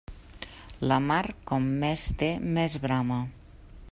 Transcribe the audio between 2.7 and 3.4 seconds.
brama.